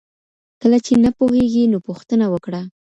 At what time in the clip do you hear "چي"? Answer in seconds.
0.85-0.93